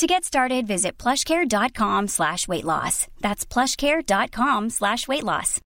[0.00, 3.06] To get started, visit plushcare.com slash weight loss.
[3.20, 5.60] That's plushcare.com slash weight loss.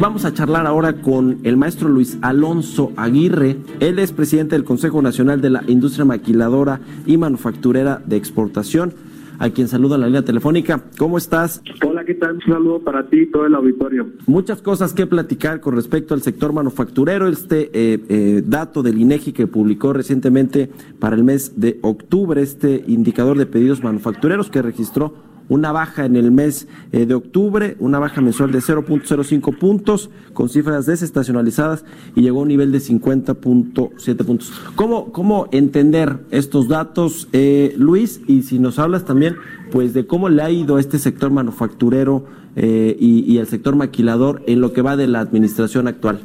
[0.00, 3.56] Vamos a charlar ahora con el maestro Luis Alonso Aguirre.
[3.80, 8.94] Él es presidente del Consejo Nacional de la Industria Maquiladora y Manufacturera de Exportación
[9.38, 10.84] a quien saluda en la línea telefónica.
[10.98, 11.62] ¿Cómo estás?
[11.86, 12.34] Hola, ¿qué tal?
[12.34, 14.06] Un saludo para ti y todo el auditorio.
[14.26, 17.28] Muchas cosas que platicar con respecto al sector manufacturero.
[17.28, 22.84] Este eh, eh, dato del INEGI que publicó recientemente para el mes de octubre, este
[22.86, 25.14] indicador de pedidos manufactureros que registró
[25.48, 30.48] una baja en el mes eh, de octubre, una baja mensual de 0.05 puntos, con
[30.48, 34.52] cifras desestacionalizadas y llegó a un nivel de 50.7 puntos.
[34.74, 38.20] ¿Cómo, ¿Cómo entender estos datos, eh, Luis?
[38.26, 39.36] Y si nos hablas también,
[39.70, 43.76] pues, de cómo le ha ido a este sector manufacturero eh, y, y el sector
[43.76, 46.20] maquilador en lo que va de la administración actual.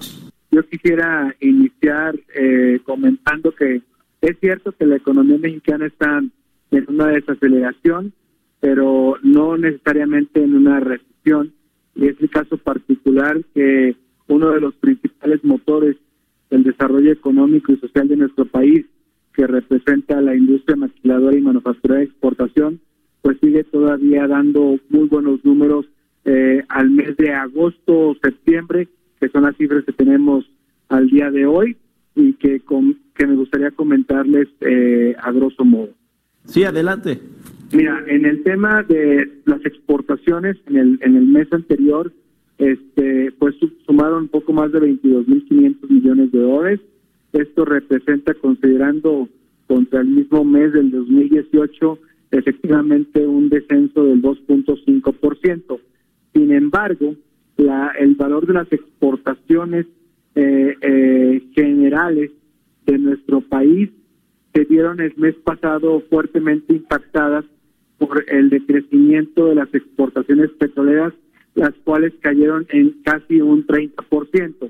[0.52, 2.14] Yo quisiera iniciar
[2.86, 3.81] comentando que
[4.22, 6.22] es cierto que la economía mexicana está
[6.72, 8.14] en una desaceleración,
[8.64, 11.52] pero no necesariamente en una recesión.
[11.95, 13.97] Y es el caso particular que
[14.30, 15.97] uno de los principales motores
[16.50, 18.86] del desarrollo económico y social de nuestro país,
[19.33, 22.80] que representa la industria maquiladora y manufactura de exportación,
[23.22, 25.86] pues sigue todavía dando muy buenos números
[26.23, 28.88] eh, al mes de agosto o septiembre,
[29.20, 30.50] que son las cifras que tenemos
[30.88, 31.75] al día de hoy
[32.16, 32.61] y que,
[33.14, 35.89] que me gustaría comentarles eh, a grosso modo.
[36.45, 37.20] Sí, adelante.
[37.74, 42.14] Mira, en el tema de las exportaciones, en el, en el mes anterior,
[42.60, 43.56] este, pues
[43.88, 46.80] sumaron un poco más de 22.500 millones de dólares.
[47.32, 49.28] Esto representa, considerando
[49.67, 51.98] contra el mismo mes del 2018,
[52.30, 55.80] efectivamente un descenso del 2.5%.
[56.33, 57.16] Sin embargo,
[57.58, 59.88] la, el valor de las exportaciones
[60.36, 62.32] eh, eh, generales
[62.86, 63.89] de nuestro país
[64.54, 67.45] se vieron el mes pasado fuertemente impactadas
[67.98, 71.14] por el decrecimiento de las exportaciones petroleras,
[71.64, 74.70] las cuales cayeron en casi un 30%.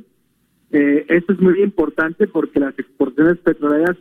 [0.71, 3.97] Eh, esto es muy importante porque las exportaciones petroleras,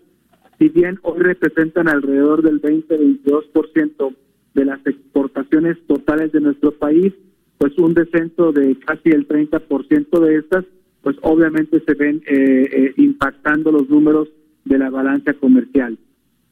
[0.59, 4.15] si bien hoy representan alrededor del 20-22%
[4.55, 7.13] de las exportaciones totales de nuestro país,
[7.57, 10.65] pues un descenso de casi el 30% de estas,
[11.03, 14.29] pues obviamente se ven eh, eh, impactando los números
[14.65, 15.97] de la balanza comercial.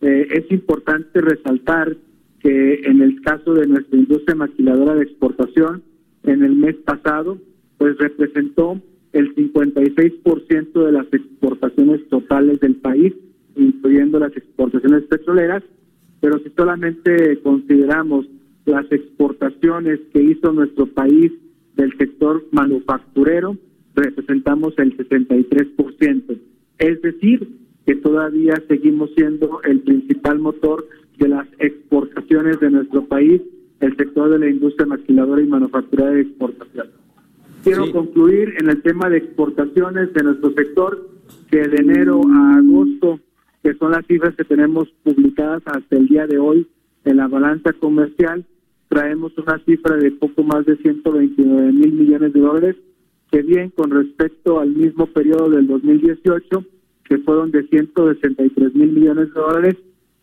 [0.00, 1.96] Eh, es importante resaltar
[2.40, 5.82] que en el caso de nuestra industria maquiladora de exportación,
[6.24, 7.38] en el mes pasado,
[7.78, 8.80] pues representó
[9.12, 13.14] el 56% de las exportaciones totales del país,
[13.56, 15.62] incluyendo las exportaciones petroleras,
[16.20, 18.26] pero si solamente consideramos
[18.66, 21.32] las exportaciones que hizo nuestro país
[21.76, 23.56] del sector manufacturero,
[23.94, 26.38] representamos el 63%.
[26.78, 27.48] Es decir,
[27.86, 30.86] que todavía seguimos siendo el principal motor
[31.18, 33.40] de las exportaciones de nuestro país,
[34.30, 36.88] de la industria maquiladora y manufactura de exportación.
[37.62, 41.10] Quiero concluir en el tema de exportaciones de nuestro sector,
[41.50, 43.20] que de enero a agosto,
[43.62, 46.66] que son las cifras que tenemos publicadas hasta el día de hoy
[47.04, 48.44] en la balanza comercial,
[48.88, 52.76] traemos una cifra de poco más de 129 mil millones de dólares,
[53.30, 56.64] que bien con respecto al mismo periodo del 2018,
[57.04, 59.76] que fueron de 163 mil millones de dólares,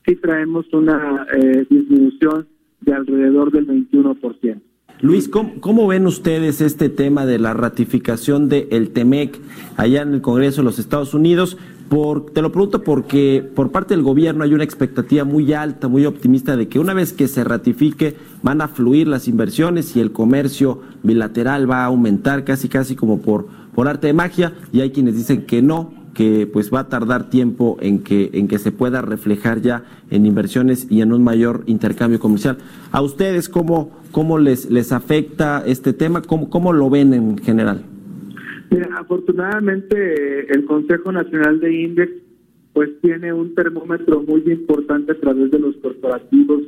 [0.05, 2.47] sí traemos una eh, disminución
[2.87, 4.61] de alrededor del 21%.
[4.99, 9.39] Luis, ¿cómo, ven ustedes este tema de la ratificación del el TEMEC
[9.75, 11.57] allá en el Congreso de los Estados Unidos?
[11.87, 16.05] Por, te lo pregunto porque por parte del gobierno hay una expectativa muy alta, muy
[16.05, 20.11] optimista de que una vez que se ratifique van a fluir las inversiones y el
[20.11, 24.89] comercio bilateral va a aumentar casi casi como por, por arte de magia y hay
[24.89, 28.71] quienes dicen que no, que pues va a tardar tiempo en que en que se
[28.71, 32.57] pueda reflejar ya en inversiones y en un mayor intercambio comercial.
[32.91, 36.23] ¿A ustedes cómo cómo les les afecta este tema?
[36.23, 37.83] ¿Cómo cómo lo ven en general?
[38.71, 42.11] Mira, afortunadamente el Consejo Nacional de Index
[42.73, 46.63] pues tiene un termómetro muy importante a través de los corporativos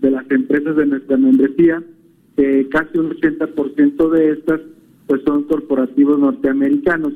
[0.00, 1.82] de las empresas de nuestra membresía,
[2.36, 4.60] que casi un 80% de estas
[5.06, 7.12] pues son corporativos norteamericanos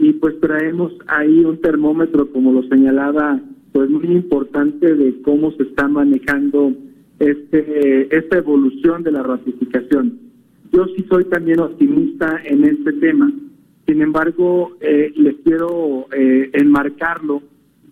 [0.00, 3.38] y pues traemos ahí un termómetro, como lo señalaba,
[3.72, 6.72] pues muy importante de cómo se está manejando
[7.18, 10.18] este esta evolución de la ratificación.
[10.72, 13.30] yo sí soy también optimista en este tema.
[13.86, 17.42] Sin embargo, eh, les quiero eh, enmarcarlo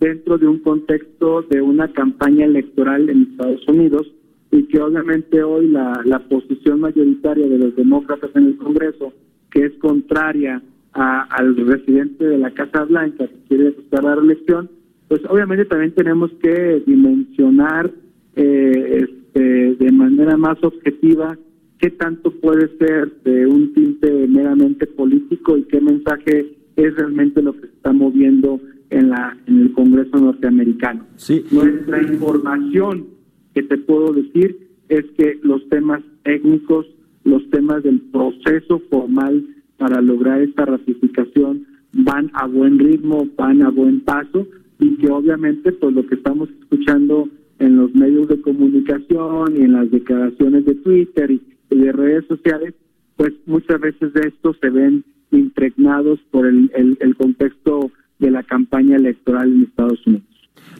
[0.00, 4.10] dentro de un contexto de una campaña electoral en Estados Unidos
[4.50, 9.12] y que obviamente hoy la, la posición mayoritaria de los demócratas en el Congreso,
[9.50, 10.62] que es contraria
[10.98, 14.70] al residente de la Casa Blanca que quiere buscar la reelección,
[15.08, 17.90] pues obviamente también tenemos que dimensionar
[18.36, 21.38] eh, este, de manera más objetiva
[21.78, 27.54] qué tanto puede ser de un tinte meramente político y qué mensaje es realmente lo
[27.54, 28.60] que se está moviendo
[28.90, 31.06] en la en el Congreso norteamericano.
[31.16, 31.44] Sí.
[31.50, 33.06] Nuestra información
[33.54, 36.86] que te puedo decir es que los temas técnicos,
[37.24, 39.44] los temas del proceso formal
[39.78, 44.46] para lograr esta ratificación van a buen ritmo, van a buen paso
[44.78, 47.28] y que obviamente pues lo que estamos escuchando
[47.58, 52.75] en los medios de comunicación y en las declaraciones de Twitter y, de redes sociales,
[53.16, 58.96] pues muchas veces de esto se ven impregnados por el, el contexto de la campaña
[58.96, 60.27] electoral en Estados Unidos.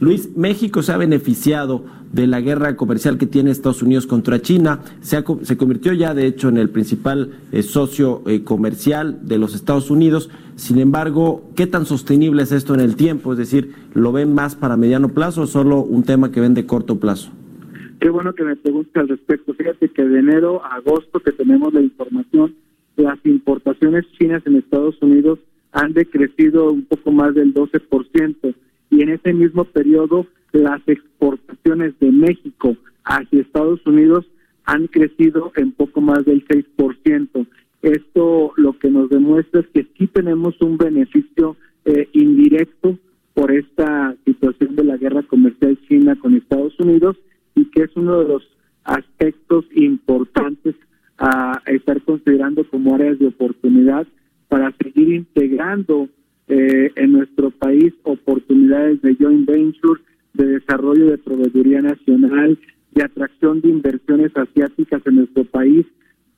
[0.01, 4.81] Luis, México se ha beneficiado de la guerra comercial que tiene Estados Unidos contra China.
[5.01, 9.55] Se, se convirtió ya, de hecho, en el principal eh, socio eh, comercial de los
[9.55, 10.31] Estados Unidos.
[10.55, 13.33] Sin embargo, ¿qué tan sostenible es esto en el tiempo?
[13.33, 16.67] Es decir, ¿lo ven más para mediano plazo o solo un tema que ven de
[16.67, 17.31] corto plazo?
[18.01, 19.53] Qué bueno que me pregunte al respecto.
[19.55, 22.55] Fíjate que de enero a agosto que tenemos la información,
[22.97, 25.41] las importaciones chinas en Estados Unidos
[25.73, 28.55] han decrecido un poco más del 12%
[28.91, 34.27] y en ese mismo periodo las exportaciones de México hacia Estados Unidos
[34.65, 37.47] han crecido en poco más del 6%.
[37.83, 42.99] Esto lo que nos demuestra es que sí tenemos un beneficio eh, indirecto
[43.35, 47.17] por esta situación de la guerra comercial China con Estados Unidos
[47.55, 48.43] y que es uno de los
[48.85, 50.75] aspectos importantes
[51.19, 54.07] a estar considerando como áreas de oportunidad
[54.49, 56.09] para seguir integrando
[56.49, 60.01] eh, en nuestro país oportunidades de joint venture,
[60.35, 62.59] de desarrollo de proveeduría nacional,
[62.93, 65.87] de atracción de inversiones asiáticas en nuestro país,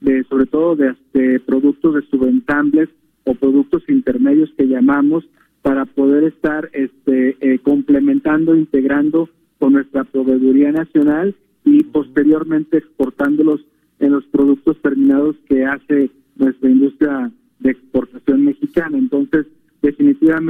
[0.00, 2.88] de sobre todo de, productos de subentambles
[3.24, 5.24] o productos intermedios que llamamos
[5.62, 9.28] para poder estar este, eh, complementando, integrando
[9.58, 11.34] con nuestra proveeduría nacional
[11.64, 13.60] y posteriormente exportándolos
[13.98, 18.96] en los productos terminados que hace nuestra industria de exportación mexicana.
[18.96, 19.46] Entonces,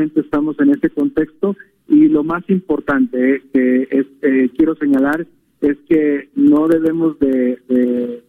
[0.03, 1.57] estamos en ese contexto
[1.89, 5.27] y lo más importante que es, eh, quiero señalar
[5.61, 8.21] es que no debemos de,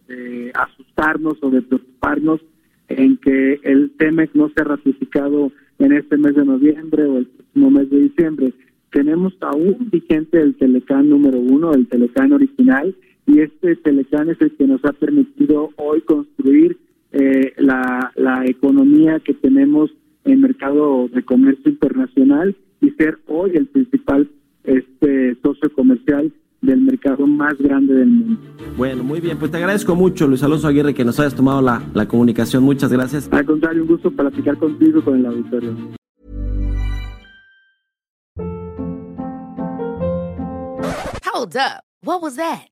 [0.54, 2.40] asustarnos o de preocuparnos
[2.88, 7.70] en que el TEMEC no sea ratificado en este mes de noviembre o el próximo
[7.70, 8.52] mes de diciembre.
[8.90, 12.94] Tenemos aún vigente el Telecán número uno, el Telecán original,
[13.26, 16.76] y este Telecán es el que nos ha permitido hoy construir
[17.12, 19.90] eh, la economía que tenemos
[20.24, 24.30] en mercado de comercio internacional y ser hoy el principal
[24.64, 28.40] este socio comercial del mercado más grande del mundo.
[28.76, 31.82] Bueno, muy bien, pues te agradezco mucho, Luis Alonso Aguirre, que nos hayas tomado la,
[31.92, 32.62] la comunicación.
[32.62, 33.28] Muchas gracias.
[33.32, 35.76] Al contrario, un gusto platicar contigo con el auditorio.
[41.34, 41.82] Hold up.
[42.04, 42.71] What was that?